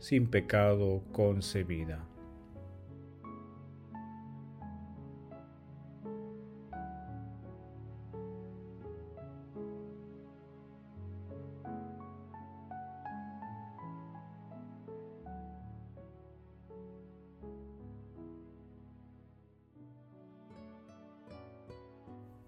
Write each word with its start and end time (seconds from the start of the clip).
sin 0.00 0.28
pecado 0.28 1.02
concebida. 1.12 2.06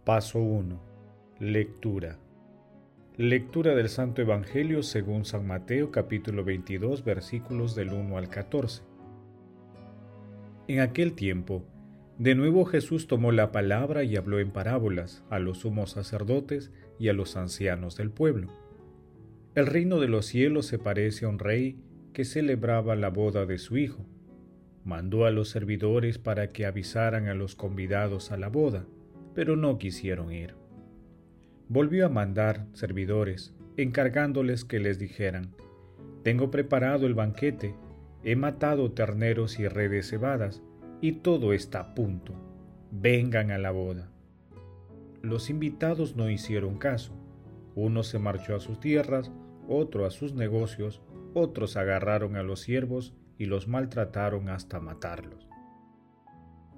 Paso 0.04 0.40
1. 0.40 0.80
Lectura. 1.38 2.18
Lectura 3.22 3.76
del 3.76 3.88
Santo 3.88 4.20
Evangelio 4.20 4.82
según 4.82 5.24
San 5.24 5.46
Mateo 5.46 5.92
capítulo 5.92 6.42
22 6.42 7.04
versículos 7.04 7.76
del 7.76 7.92
1 7.92 8.18
al 8.18 8.28
14. 8.28 8.82
En 10.66 10.80
aquel 10.80 11.12
tiempo, 11.12 11.64
de 12.18 12.34
nuevo 12.34 12.64
Jesús 12.64 13.06
tomó 13.06 13.30
la 13.30 13.52
palabra 13.52 14.02
y 14.02 14.16
habló 14.16 14.40
en 14.40 14.50
parábolas 14.50 15.22
a 15.30 15.38
los 15.38 15.58
sumos 15.58 15.92
sacerdotes 15.92 16.72
y 16.98 17.10
a 17.10 17.12
los 17.12 17.36
ancianos 17.36 17.96
del 17.96 18.10
pueblo. 18.10 18.48
El 19.54 19.68
reino 19.68 20.00
de 20.00 20.08
los 20.08 20.26
cielos 20.26 20.66
se 20.66 20.80
parece 20.80 21.24
a 21.24 21.28
un 21.28 21.38
rey 21.38 21.78
que 22.12 22.24
celebraba 22.24 22.96
la 22.96 23.10
boda 23.10 23.46
de 23.46 23.58
su 23.58 23.76
hijo. 23.76 24.04
Mandó 24.84 25.26
a 25.26 25.30
los 25.30 25.48
servidores 25.48 26.18
para 26.18 26.50
que 26.50 26.66
avisaran 26.66 27.28
a 27.28 27.34
los 27.34 27.54
convidados 27.54 28.32
a 28.32 28.36
la 28.36 28.48
boda, 28.48 28.84
pero 29.32 29.54
no 29.54 29.78
quisieron 29.78 30.32
ir 30.32 30.60
volvió 31.72 32.04
a 32.04 32.10
mandar 32.10 32.66
servidores, 32.74 33.54
encargándoles 33.78 34.66
que 34.66 34.78
les 34.78 34.98
dijeran, 34.98 35.54
Tengo 36.22 36.50
preparado 36.50 37.06
el 37.06 37.14
banquete, 37.14 37.74
he 38.22 38.36
matado 38.36 38.92
terneros 38.92 39.58
y 39.58 39.66
redes 39.66 40.10
cebadas, 40.10 40.62
y 41.00 41.12
todo 41.12 41.54
está 41.54 41.80
a 41.80 41.94
punto. 41.94 42.34
Vengan 42.90 43.50
a 43.50 43.56
la 43.56 43.70
boda. 43.70 44.10
Los 45.22 45.48
invitados 45.48 46.14
no 46.14 46.28
hicieron 46.28 46.76
caso. 46.76 47.14
Uno 47.74 48.02
se 48.02 48.18
marchó 48.18 48.54
a 48.54 48.60
sus 48.60 48.78
tierras, 48.78 49.32
otro 49.66 50.04
a 50.04 50.10
sus 50.10 50.34
negocios, 50.34 51.00
otros 51.32 51.78
agarraron 51.78 52.36
a 52.36 52.42
los 52.42 52.60
siervos 52.60 53.14
y 53.38 53.46
los 53.46 53.66
maltrataron 53.66 54.50
hasta 54.50 54.78
matarlos. 54.78 55.48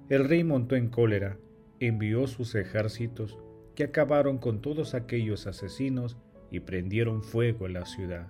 El 0.07 0.29
rey 0.29 0.45
montó 0.45 0.77
en 0.77 0.87
cólera, 0.87 1.37
envió 1.81 2.27
sus 2.27 2.55
ejércitos 2.55 3.37
que 3.75 3.83
acabaron 3.83 4.37
con 4.37 4.61
todos 4.61 4.93
aquellos 4.93 5.47
asesinos 5.47 6.17
y 6.49 6.61
prendieron 6.61 7.21
fuego 7.21 7.65
en 7.65 7.73
la 7.73 7.85
ciudad. 7.85 8.27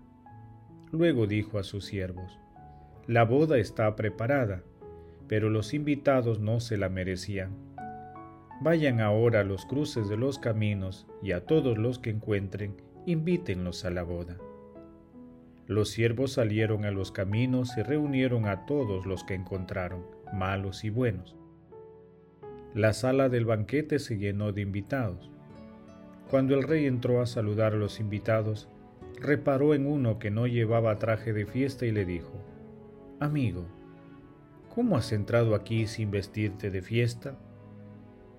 Luego 0.92 1.28
dijo 1.28 1.60
a 1.60 1.64
sus 1.64 1.86
siervos, 1.86 2.40
La 3.08 3.24
boda 3.24 3.58
está 3.58 3.96
preparada, 3.96 4.64
pero 5.28 5.50
los 5.50 5.74
invitados 5.74 6.40
no 6.40 6.60
se 6.60 6.78
la 6.78 6.90
merecían. 6.90 7.52
Vayan 8.62 9.02
ahora 9.02 9.42
a 9.42 9.44
los 9.44 9.66
cruces 9.66 10.08
de 10.08 10.18
los 10.18 10.40
caminos 10.40 11.08
y 11.22 11.34
a 11.34 11.46
todos 11.46 11.78
los 11.78 12.00
que 12.00 12.10
encuentren, 12.10 12.76
invítenlos 13.06 13.86
a 13.86 13.90
la 13.90 14.04
boda. 14.04 14.38
Los 15.68 15.90
siervos 15.90 16.34
salieron 16.34 16.86
a 16.86 16.92
los 16.92 17.12
caminos 17.12 17.76
y 17.78 17.82
reunieron 17.82 18.46
a 18.46 18.66
todos 18.66 19.06
los 19.06 19.24
que 19.24 19.34
encontraron, 19.34 20.06
malos 20.32 20.84
y 20.84 20.90
buenos. 20.90 21.36
La 22.76 22.94
sala 22.94 23.30
del 23.30 23.46
banquete 23.46 24.00
se 24.00 24.18
llenó 24.18 24.52
de 24.52 24.62
invitados. 24.62 25.32
Cuando 26.30 26.56
el 26.56 26.64
rey 26.64 26.86
entró 26.86 27.22
a 27.22 27.26
saludar 27.26 27.74
a 27.74 27.78
los 27.78 28.00
invitados, 28.00 28.68
reparó 29.20 29.74
en 29.74 29.86
uno 29.86 30.20
que 30.20 30.32
no 30.32 30.48
llevaba 30.48 30.98
traje 30.98 31.34
de 31.34 31.46
fiesta 31.46 31.86
y 31.86 31.92
le 31.92 32.06
dijo, 32.06 32.34
Amigo, 33.20 33.66
¿cómo 34.74 34.98
has 34.98 35.12
entrado 35.12 35.56
aquí 35.56 35.88
sin 35.88 36.12
vestirte 36.12 36.72
de 36.72 36.82
fiesta? 36.82 37.38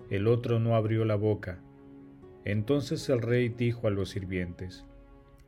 El 0.09 0.27
otro 0.27 0.59
no 0.59 0.75
abrió 0.75 1.05
la 1.05 1.15
boca. 1.15 1.59
Entonces 2.45 3.09
el 3.09 3.21
rey 3.21 3.49
dijo 3.49 3.87
a 3.87 3.91
los 3.91 4.09
sirvientes, 4.09 4.85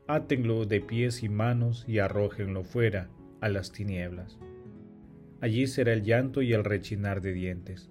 Átenlo 0.07 0.65
de 0.65 0.81
pies 0.81 1.23
y 1.23 1.29
manos 1.29 1.85
y 1.87 1.99
arrójenlo 1.99 2.63
fuera, 2.63 3.09
a 3.41 3.49
las 3.49 3.71
tinieblas. 3.71 4.37
Allí 5.41 5.67
será 5.67 5.93
el 5.93 6.03
llanto 6.03 6.41
y 6.41 6.53
el 6.53 6.63
rechinar 6.63 7.21
de 7.21 7.31
dientes, 7.31 7.89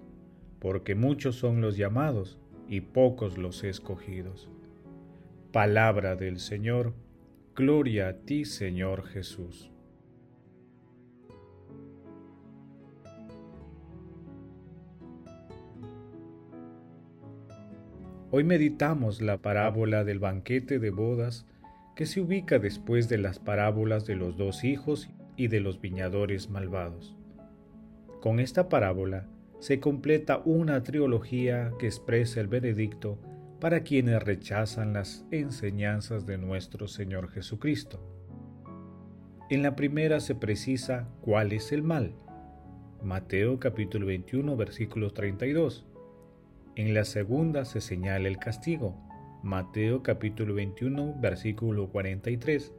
porque 0.58 0.94
muchos 0.94 1.36
son 1.36 1.60
los 1.60 1.76
llamados, 1.76 2.38
y 2.68 2.82
pocos 2.82 3.38
los 3.38 3.64
escogidos. 3.64 4.48
Palabra 5.52 6.14
del 6.14 6.38
Señor, 6.38 6.94
gloria 7.56 8.08
a 8.08 8.12
ti 8.12 8.44
Señor 8.44 9.06
Jesús. 9.06 9.70
Hoy 18.30 18.44
meditamos 18.44 19.22
la 19.22 19.38
parábola 19.38 20.04
del 20.04 20.18
banquete 20.18 20.78
de 20.78 20.90
bodas 20.90 21.46
que 21.96 22.04
se 22.04 22.20
ubica 22.20 22.58
después 22.58 23.08
de 23.08 23.16
las 23.16 23.38
parábolas 23.38 24.04
de 24.04 24.16
los 24.16 24.36
dos 24.36 24.64
hijos 24.64 25.08
y 25.36 25.48
de 25.48 25.60
los 25.60 25.80
viñadores 25.80 26.50
malvados. 26.50 27.16
Con 28.20 28.38
esta 28.38 28.68
parábola 28.68 29.26
se 29.60 29.80
completa 29.80 30.40
una 30.44 30.82
trilogía 30.82 31.72
que 31.78 31.86
expresa 31.86 32.40
el 32.40 32.46
veredicto 32.46 33.18
para 33.60 33.82
quienes 33.82 34.22
rechazan 34.22 34.92
las 34.92 35.26
enseñanzas 35.32 36.26
de 36.26 36.38
nuestro 36.38 36.86
Señor 36.86 37.30
Jesucristo. 37.30 38.00
En 39.50 39.62
la 39.62 39.74
primera 39.74 40.20
se 40.20 40.34
precisa 40.34 41.08
cuál 41.22 41.52
es 41.52 41.72
el 41.72 41.82
mal. 41.82 42.14
Mateo 43.02 43.58
capítulo 43.58 44.06
21 44.06 44.56
versículo 44.56 45.10
32. 45.10 45.86
En 46.76 46.94
la 46.94 47.04
segunda 47.04 47.64
se 47.64 47.80
señala 47.80 48.28
el 48.28 48.38
castigo. 48.38 48.94
Mateo 49.42 50.02
capítulo 50.04 50.54
21 50.54 51.16
versículo 51.20 51.88
43. 51.88 52.72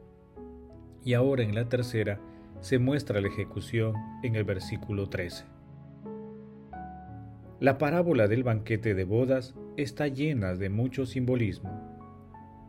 Y 1.04 1.12
ahora 1.12 1.42
en 1.42 1.54
la 1.54 1.68
tercera 1.68 2.20
se 2.60 2.78
muestra 2.78 3.20
la 3.20 3.28
ejecución 3.28 3.94
en 4.22 4.36
el 4.36 4.44
versículo 4.44 5.08
13. 5.08 5.59
La 7.60 7.76
parábola 7.76 8.26
del 8.26 8.42
banquete 8.42 8.94
de 8.94 9.04
bodas 9.04 9.54
está 9.76 10.08
llena 10.08 10.54
de 10.54 10.70
mucho 10.70 11.04
simbolismo. 11.04 11.70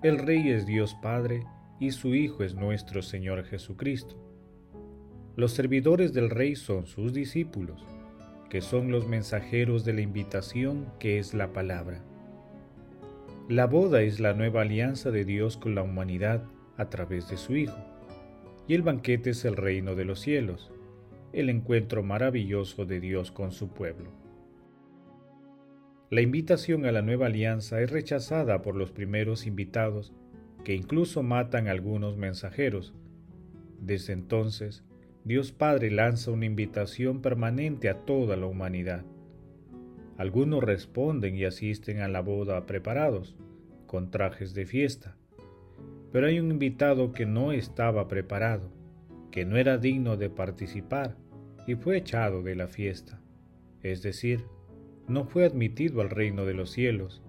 El 0.03 0.17
Rey 0.17 0.49
es 0.49 0.65
Dios 0.65 0.97
Padre 1.01 1.45
y 1.79 1.91
su 1.91 2.13
Hijo 2.13 2.43
es 2.43 2.55
nuestro 2.55 3.01
Señor 3.01 3.45
Jesucristo. 3.45 4.17
Los 5.37 5.53
servidores 5.53 6.11
del 6.11 6.29
Rey 6.29 6.57
son 6.57 6.87
sus 6.87 7.13
discípulos, 7.13 7.85
que 8.49 8.59
son 8.59 8.91
los 8.91 9.07
mensajeros 9.07 9.85
de 9.85 9.93
la 9.93 10.01
invitación 10.01 10.91
que 10.99 11.19
es 11.19 11.33
la 11.33 11.53
palabra. 11.53 12.03
La 13.47 13.67
boda 13.67 14.01
es 14.01 14.19
la 14.19 14.33
nueva 14.33 14.63
alianza 14.63 15.09
de 15.09 15.23
Dios 15.23 15.55
con 15.55 15.73
la 15.73 15.83
humanidad 15.83 16.43
a 16.75 16.89
través 16.89 17.29
de 17.29 17.37
su 17.37 17.55
Hijo, 17.55 17.79
y 18.67 18.73
el 18.73 18.81
banquete 18.81 19.29
es 19.29 19.45
el 19.45 19.55
reino 19.55 19.95
de 19.95 20.03
los 20.03 20.19
cielos, 20.19 20.69
el 21.31 21.49
encuentro 21.49 22.03
maravilloso 22.03 22.85
de 22.85 22.99
Dios 22.99 23.31
con 23.31 23.53
su 23.53 23.69
pueblo. 23.69 24.20
La 26.11 26.19
invitación 26.19 26.85
a 26.85 26.91
la 26.91 27.01
nueva 27.01 27.27
alianza 27.27 27.79
es 27.79 27.89
rechazada 27.89 28.61
por 28.61 28.75
los 28.75 28.91
primeros 28.91 29.47
invitados, 29.47 30.11
que 30.65 30.73
incluso 30.75 31.23
matan 31.23 31.69
algunos 31.69 32.17
mensajeros. 32.17 32.93
Desde 33.79 34.11
entonces, 34.11 34.83
Dios 35.23 35.53
Padre 35.53 35.89
lanza 35.89 36.31
una 36.31 36.45
invitación 36.45 37.21
permanente 37.21 37.87
a 37.87 37.99
toda 38.01 38.35
la 38.35 38.47
humanidad. 38.47 39.05
Algunos 40.17 40.61
responden 40.61 41.37
y 41.37 41.45
asisten 41.45 42.01
a 42.01 42.09
la 42.09 42.19
boda 42.19 42.65
preparados, 42.65 43.37
con 43.87 44.11
trajes 44.11 44.53
de 44.53 44.65
fiesta. 44.65 45.15
Pero 46.11 46.27
hay 46.27 46.41
un 46.41 46.51
invitado 46.51 47.13
que 47.13 47.25
no 47.25 47.53
estaba 47.53 48.09
preparado, 48.09 48.69
que 49.31 49.45
no 49.45 49.55
era 49.55 49.77
digno 49.77 50.17
de 50.17 50.29
participar 50.29 51.15
y 51.65 51.75
fue 51.75 51.95
echado 51.95 52.43
de 52.43 52.55
la 52.55 52.67
fiesta, 52.67 53.21
es 53.81 54.01
decir, 54.01 54.43
no 55.11 55.25
fue 55.25 55.45
admitido 55.45 56.01
al 56.01 56.09
reino 56.09 56.45
de 56.45 56.53
los 56.53 56.71
cielos, 56.71 57.21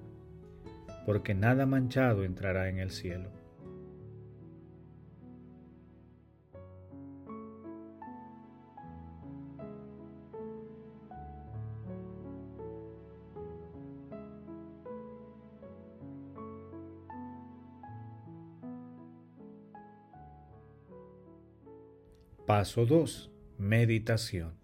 porque 1.05 1.35
nada 1.35 1.67
manchado 1.67 2.25
entrará 2.25 2.69
en 2.69 2.79
el 2.79 2.91
cielo. 2.91 3.31
Paso 22.47 22.87
2. 22.87 23.31
Meditación. 23.59 24.55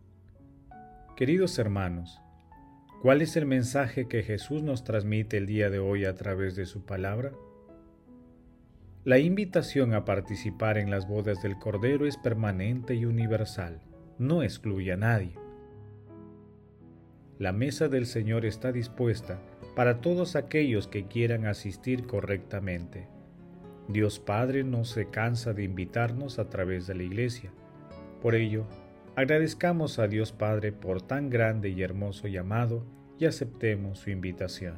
Queridos 1.16 1.58
hermanos, 1.58 2.20
¿cuál 3.02 3.22
es 3.22 3.36
el 3.36 3.46
mensaje 3.46 4.08
que 4.08 4.22
Jesús 4.22 4.62
nos 4.62 4.84
transmite 4.84 5.36
el 5.36 5.46
día 5.46 5.70
de 5.70 5.78
hoy 5.78 6.04
a 6.04 6.14
través 6.14 6.56
de 6.56 6.66
su 6.66 6.84
palabra? 6.84 7.32
La 9.04 9.18
invitación 9.18 9.94
a 9.94 10.04
participar 10.04 10.78
en 10.78 10.90
las 10.90 11.08
bodas 11.08 11.42
del 11.42 11.58
Cordero 11.58 12.06
es 12.06 12.16
permanente 12.16 12.94
y 12.94 13.04
universal, 13.04 13.80
no 14.18 14.42
excluye 14.42 14.92
a 14.92 14.96
nadie. 14.96 15.32
La 17.38 17.52
mesa 17.52 17.88
del 17.88 18.06
Señor 18.06 18.44
está 18.44 18.72
dispuesta 18.72 19.40
para 19.76 20.00
todos 20.00 20.34
aquellos 20.36 20.88
que 20.88 21.06
quieran 21.06 21.46
asistir 21.46 22.06
correctamente. 22.06 23.06
Dios 23.86 24.18
Padre 24.18 24.64
no 24.64 24.84
se 24.84 25.08
cansa 25.08 25.52
de 25.54 25.62
invitarnos 25.62 26.38
a 26.38 26.48
través 26.50 26.86
de 26.86 26.96
la 26.96 27.04
Iglesia 27.04 27.52
por 28.20 28.34
ello, 28.34 28.64
agradezcamos 29.18 29.98
a 29.98 30.06
Dios 30.06 30.30
Padre 30.30 30.70
por 30.70 31.02
tan 31.02 31.28
grande 31.28 31.70
y 31.70 31.82
hermoso 31.82 32.28
llamado 32.28 32.86
y 33.18 33.24
aceptemos 33.24 33.98
su 33.98 34.10
invitación. 34.10 34.76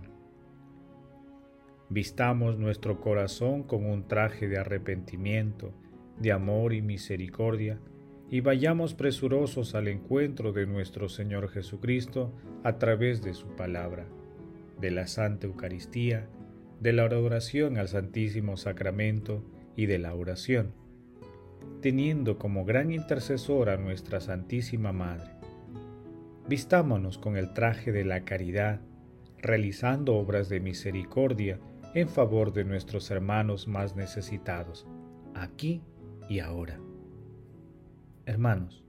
Vistamos 1.91 2.57
nuestro 2.57 3.03
corazón 3.03 3.65
con 3.65 3.85
un 3.85 4.09
traje 4.09 4.49
de 4.49 4.57
arrepentimiento, 4.57 5.75
de 6.19 6.33
amor 6.33 6.73
y 6.73 6.81
misericordia, 6.81 7.81
y 8.31 8.41
vayamos 8.41 8.95
presurosos 8.95 9.75
al 9.75 9.89
encuentro 9.89 10.55
de 10.55 10.67
nuestro 10.67 11.11
Señor 11.11 11.51
Jesucristo 11.51 12.33
a 12.65 12.79
través 12.79 13.21
de 13.21 13.35
su 13.35 13.47
palabra, 13.57 14.07
de 14.81 14.91
la 14.91 15.07
Santa 15.07 15.49
Eucaristía, 15.49 16.31
de 16.81 16.95
la 16.95 17.03
adoración 17.03 17.77
al 17.77 17.89
Santísimo 17.89 18.57
Sacramento 18.57 19.45
y 19.77 19.85
de 19.85 19.99
la 19.99 20.15
oración 20.15 20.73
teniendo 21.81 22.39
como 22.39 22.65
gran 22.65 22.91
intercesora 22.93 23.75
a 23.75 23.77
nuestra 23.77 24.21
Santísima 24.21 24.93
Madre. 24.93 25.31
Vistámonos 26.49 27.19
con 27.19 27.37
el 27.37 27.53
traje 27.53 27.93
de 27.93 28.05
la 28.05 28.25
caridad, 28.25 28.81
realizando 29.39 30.17
obras 30.17 30.49
de 30.49 30.61
misericordia 30.61 31.59
en 31.95 32.09
favor 32.09 32.53
de 32.53 32.65
nuestros 32.65 33.11
hermanos 33.11 33.67
más 33.67 33.97
necesitados, 33.97 34.87
aquí 35.35 35.83
y 36.29 36.41
ahora. 36.41 36.79
Hermanos, 38.27 38.85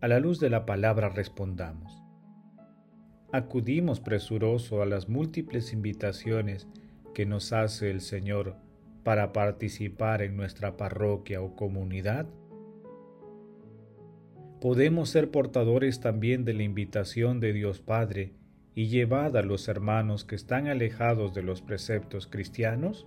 a 0.00 0.08
la 0.08 0.20
luz 0.20 0.38
de 0.40 0.50
la 0.50 0.66
palabra 0.66 1.08
respondamos. 1.08 2.02
Acudimos 3.32 4.00
presuroso 4.00 4.82
a 4.82 4.86
las 4.86 5.08
múltiples 5.08 5.72
invitaciones 5.72 6.68
que 7.14 7.24
nos 7.24 7.52
hace 7.52 7.90
el 7.90 8.00
Señor 8.00 8.56
para 9.04 9.32
participar 9.32 10.22
en 10.22 10.36
nuestra 10.36 10.76
parroquia 10.76 11.42
o 11.42 11.56
comunidad? 11.56 12.26
Podemos 14.60 15.08
ser 15.10 15.30
portadores 15.30 16.00
también 16.00 16.44
de 16.44 16.54
la 16.54 16.62
invitación 16.62 17.40
de 17.40 17.52
Dios 17.52 17.80
Padre 17.80 18.32
y 18.74 18.86
llevar 18.86 19.36
a 19.36 19.42
los 19.42 19.68
hermanos 19.68 20.24
que 20.24 20.34
están 20.34 20.68
alejados 20.68 21.34
de 21.34 21.42
los 21.42 21.62
preceptos 21.62 22.26
cristianos? 22.26 23.06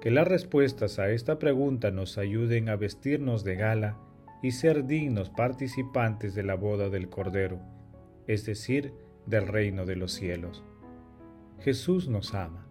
Que 0.00 0.10
las 0.10 0.28
respuestas 0.28 0.98
a 0.98 1.10
esta 1.10 1.38
pregunta 1.38 1.90
nos 1.90 2.18
ayuden 2.18 2.68
a 2.68 2.76
vestirnos 2.76 3.42
de 3.42 3.56
gala 3.56 3.98
y 4.42 4.52
ser 4.52 4.86
dignos 4.86 5.30
participantes 5.30 6.34
de 6.34 6.42
la 6.42 6.54
boda 6.54 6.88
del 6.90 7.08
Cordero, 7.08 7.58
es 8.26 8.46
decir, 8.46 8.92
del 9.26 9.46
reino 9.46 9.86
de 9.86 9.96
los 9.96 10.12
cielos. 10.12 10.62
Jesús 11.60 12.08
nos 12.08 12.34
ama. 12.34 12.63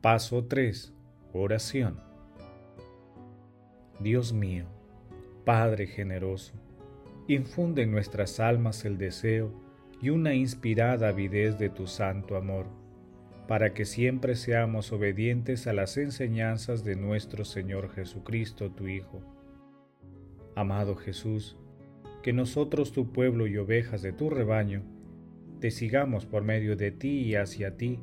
Paso 0.00 0.46
3. 0.46 0.94
Oración. 1.34 2.00
Dios 3.98 4.32
mío, 4.32 4.64
Padre 5.44 5.86
generoso, 5.86 6.54
infunde 7.28 7.82
en 7.82 7.90
nuestras 7.90 8.40
almas 8.40 8.86
el 8.86 8.96
deseo 8.96 9.52
y 10.00 10.08
una 10.08 10.32
inspirada 10.32 11.08
avidez 11.08 11.58
de 11.58 11.68
tu 11.68 11.86
santo 11.86 12.36
amor, 12.36 12.64
para 13.46 13.74
que 13.74 13.84
siempre 13.84 14.36
seamos 14.36 14.90
obedientes 14.90 15.66
a 15.66 15.74
las 15.74 15.98
enseñanzas 15.98 16.82
de 16.82 16.96
nuestro 16.96 17.44
Señor 17.44 17.90
Jesucristo, 17.90 18.70
tu 18.70 18.88
Hijo. 18.88 19.20
Amado 20.56 20.96
Jesús, 20.96 21.58
que 22.22 22.32
nosotros, 22.32 22.92
tu 22.92 23.12
pueblo 23.12 23.46
y 23.46 23.58
ovejas 23.58 24.00
de 24.00 24.14
tu 24.14 24.30
rebaño, 24.30 24.82
te 25.60 25.70
sigamos 25.70 26.24
por 26.24 26.42
medio 26.42 26.74
de 26.74 26.90
ti 26.90 27.18
y 27.20 27.34
hacia 27.34 27.76
ti, 27.76 28.00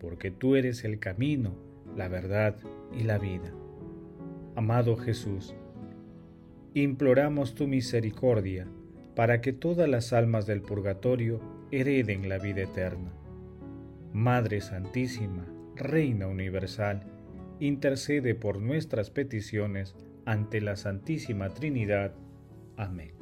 porque 0.00 0.30
tú 0.30 0.56
eres 0.56 0.84
el 0.84 0.98
camino, 0.98 1.54
la 1.96 2.08
verdad 2.08 2.56
y 2.98 3.04
la 3.04 3.18
vida. 3.18 3.52
Amado 4.54 4.96
Jesús, 4.96 5.54
imploramos 6.74 7.54
tu 7.54 7.66
misericordia 7.66 8.66
para 9.14 9.40
que 9.40 9.52
todas 9.52 9.88
las 9.88 10.12
almas 10.12 10.46
del 10.46 10.62
purgatorio 10.62 11.40
hereden 11.70 12.28
la 12.28 12.38
vida 12.38 12.62
eterna. 12.62 13.12
Madre 14.12 14.60
Santísima, 14.60 15.46
Reina 15.76 16.26
Universal, 16.26 17.02
intercede 17.60 18.34
por 18.34 18.60
nuestras 18.60 19.10
peticiones 19.10 19.96
ante 20.24 20.60
la 20.60 20.76
Santísima 20.76 21.50
Trinidad. 21.50 22.14
Amén. 22.76 23.17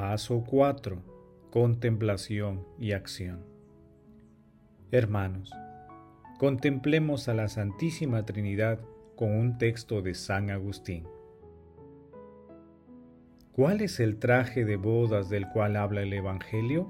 Paso 0.00 0.42
4. 0.48 0.96
Contemplación 1.50 2.64
y 2.78 2.92
acción. 2.92 3.44
Hermanos, 4.90 5.52
contemplemos 6.38 7.28
a 7.28 7.34
la 7.34 7.48
Santísima 7.48 8.24
Trinidad 8.24 8.80
con 9.14 9.30
un 9.30 9.58
texto 9.58 10.00
de 10.00 10.14
San 10.14 10.48
Agustín. 10.48 11.06
¿Cuál 13.52 13.82
es 13.82 14.00
el 14.00 14.18
traje 14.18 14.64
de 14.64 14.76
bodas 14.76 15.28
del 15.28 15.46
cual 15.50 15.76
habla 15.76 16.00
el 16.00 16.14
Evangelio? 16.14 16.88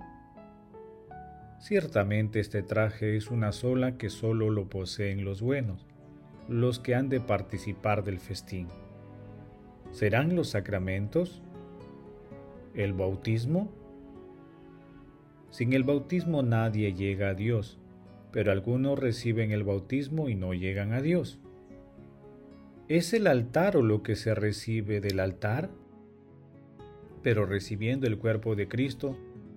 Ciertamente 1.58 2.38
este 2.38 2.62
traje 2.62 3.16
es 3.16 3.32
una 3.32 3.50
sola 3.50 3.98
que 3.98 4.08
solo 4.08 4.50
lo 4.50 4.68
poseen 4.68 5.24
los 5.24 5.42
buenos, 5.42 5.84
los 6.48 6.78
que 6.78 6.94
han 6.94 7.08
de 7.08 7.18
participar 7.18 8.04
del 8.04 8.20
festín. 8.20 8.68
¿Serán 9.90 10.36
los 10.36 10.50
sacramentos? 10.50 11.42
¿El 12.74 12.92
bautismo? 12.92 13.68
Sin 15.50 15.72
el 15.72 15.82
bautismo 15.82 16.42
nadie 16.42 16.94
llega 16.94 17.30
a 17.30 17.34
Dios, 17.34 17.78
pero 18.30 18.52
algunos 18.52 18.98
reciben 18.98 19.50
el 19.50 19.64
bautismo 19.64 20.28
y 20.28 20.36
no 20.36 20.54
llegan 20.54 20.92
a 20.92 21.02
Dios. 21.02 21.40
¿Es 22.86 23.12
el 23.12 23.26
altar 23.26 23.76
o 23.76 23.82
lo 23.82 24.02
que 24.02 24.14
se 24.14 24.34
recibe 24.34 25.00
del 25.00 25.18
altar? 25.18 25.70
Pero 27.22 27.44
recibiendo 27.44 28.06
el 28.06 28.18
cuerpo 28.18 28.54
de 28.54 28.68
Cristo, 28.68 29.16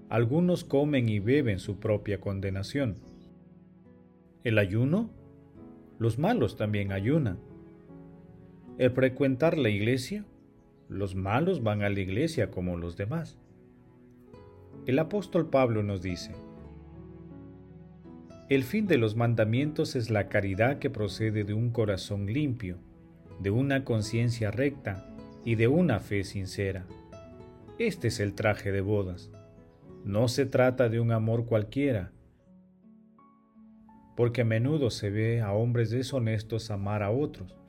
algunos 0.09 0.63
comen 0.63 1.07
y 1.07 1.19
beben 1.19 1.59
su 1.59 1.79
propia 1.79 2.19
condenación. 2.19 2.97
¿El 4.43 4.57
ayuno? 4.57 5.11
Los 5.99 6.17
malos 6.17 6.57
también 6.57 6.91
ayunan. 6.91 7.37
¿El 8.79 8.91
frecuentar 8.91 9.57
la 9.57 9.69
iglesia? 9.69 10.25
Los 10.93 11.15
malos 11.15 11.63
van 11.63 11.81
a 11.81 11.89
la 11.89 11.99
iglesia 11.99 12.51
como 12.51 12.77
los 12.77 12.95
demás. 12.95 13.39
El 14.85 14.99
apóstol 14.99 15.49
Pablo 15.49 15.81
nos 15.81 16.03
dice, 16.03 16.35
el 18.47 18.63
fin 18.63 18.85
de 18.85 18.99
los 18.99 19.15
mandamientos 19.15 19.95
es 19.95 20.11
la 20.11 20.29
caridad 20.29 20.77
que 20.77 20.91
procede 20.91 21.45
de 21.45 21.55
un 21.55 21.71
corazón 21.71 22.27
limpio, 22.27 22.77
de 23.39 23.49
una 23.49 23.83
conciencia 23.83 24.51
recta 24.51 25.09
y 25.43 25.55
de 25.55 25.67
una 25.67 25.99
fe 25.99 26.23
sincera. 26.23 26.85
Este 27.79 28.09
es 28.09 28.19
el 28.19 28.35
traje 28.35 28.71
de 28.71 28.81
bodas. 28.81 29.31
No 30.05 30.27
se 30.27 30.45
trata 30.45 30.89
de 30.89 30.99
un 30.99 31.11
amor 31.11 31.47
cualquiera, 31.47 32.11
porque 34.15 34.41
a 34.41 34.45
menudo 34.45 34.91
se 34.91 35.09
ve 35.09 35.41
a 35.41 35.53
hombres 35.53 35.89
deshonestos 35.89 36.69
amar 36.69 37.01
a 37.01 37.09
otros 37.09 37.62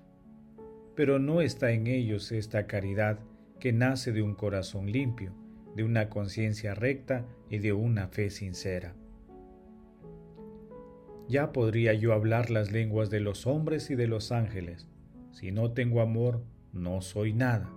pero 0.95 1.19
no 1.19 1.41
está 1.41 1.73
en 1.73 1.87
ellos 1.87 2.33
esta 2.33 2.67
caridad 2.67 3.19
que 3.59 3.73
nace 3.73 4.13
de 4.13 4.23
un 4.23 4.35
corazón 4.35 4.91
limpio, 4.91 5.33
de 5.75 5.85
una 5.85 6.09
conciencia 6.09 6.75
recta 6.75 7.25
y 7.51 7.59
de 7.59 7.73
una 7.73 8.09
fe 8.09 8.31
sincera. 8.31 8.95
Ya 11.29 11.53
podría 11.53 11.95
yo 11.95 12.13
hablar 12.13 12.51
las 12.51 12.71
lenguas 12.71 13.11
de 13.11 13.21
los 13.21 13.47
hombres 13.47 13.91
y 13.91 13.95
de 13.95 14.07
los 14.07 14.33
ángeles, 14.33 14.87
Si 15.33 15.51
no 15.51 15.73
tengo 15.73 16.01
amor, 16.01 16.45
no 16.73 17.01
soy 17.01 17.33
nada. 17.33 17.69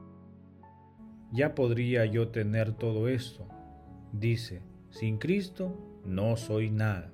Ya 1.31 1.55
podría 1.55 2.05
yo 2.05 2.27
tener 2.27 2.73
todo 2.73 3.07
esto. 3.07 3.47
Dice, 4.13 4.61
sin 4.91 5.17
Cristo 5.17 5.75
no 6.05 6.37
soy 6.37 6.69
nada. 6.69 7.11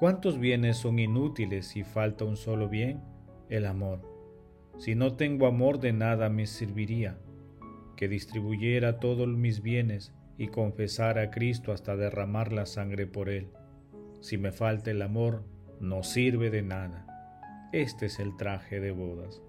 ¿Cuántos 0.00 0.40
bienes 0.40 0.78
son 0.78 0.98
inútiles 0.98 1.68
si 1.68 1.84
falta 1.84 2.24
un 2.24 2.36
solo 2.36 2.68
bien? 2.68 3.00
El 3.54 3.66
amor. 3.66 4.00
Si 4.78 4.96
no 4.96 5.14
tengo 5.14 5.46
amor 5.46 5.78
de 5.78 5.92
nada 5.92 6.28
me 6.28 6.48
serviría 6.48 7.20
que 7.96 8.08
distribuyera 8.08 8.98
todos 8.98 9.28
mis 9.28 9.62
bienes 9.62 10.12
y 10.36 10.48
confesara 10.48 11.22
a 11.22 11.30
Cristo 11.30 11.70
hasta 11.70 11.94
derramar 11.94 12.52
la 12.52 12.66
sangre 12.66 13.06
por 13.06 13.28
él. 13.28 13.52
Si 14.20 14.38
me 14.38 14.50
falta 14.50 14.90
el 14.90 15.00
amor, 15.02 15.44
no 15.78 16.02
sirve 16.02 16.50
de 16.50 16.62
nada. 16.62 17.06
Este 17.72 18.06
es 18.06 18.18
el 18.18 18.36
traje 18.36 18.80
de 18.80 18.90
bodas. 18.90 19.40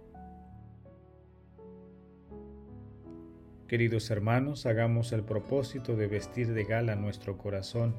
Queridos 3.68 4.12
hermanos, 4.12 4.68
hagamos 4.68 5.14
el 5.14 5.24
propósito 5.24 5.96
de 5.96 6.06
vestir 6.06 6.54
de 6.54 6.64
gala 6.66 6.96
nuestro 6.96 7.40
corazón, 7.40 7.96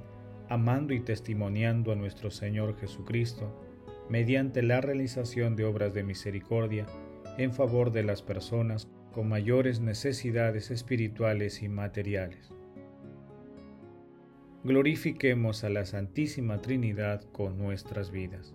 amando 0.48 0.94
y 0.94 1.00
testimoniando 1.00 1.90
a 1.90 1.96
nuestro 1.96 2.30
Señor 2.30 2.78
Jesucristo, 2.78 3.65
mediante 4.08 4.62
la 4.62 4.80
realización 4.80 5.56
de 5.56 5.64
obras 5.64 5.94
de 5.94 6.04
misericordia 6.04 6.86
en 7.38 7.52
favor 7.52 7.92
de 7.92 8.02
las 8.02 8.22
personas 8.22 8.88
con 9.12 9.28
mayores 9.28 9.80
necesidades 9.80 10.70
espirituales 10.70 11.62
y 11.62 11.68
materiales. 11.68 12.52
Glorifiquemos 14.64 15.64
a 15.64 15.70
la 15.70 15.86
Santísima 15.86 16.60
Trinidad 16.60 17.22
con 17.32 17.56
nuestras 17.56 18.10
vidas. 18.10 18.54